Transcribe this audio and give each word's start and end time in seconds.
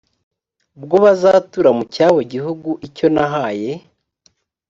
bwo 0.81 0.97
bazatura 1.05 1.69
mu 1.77 1.83
cyabo 1.93 2.19
gihugu 2.33 2.69
icyo 2.87 3.07
nahaye 3.13 3.71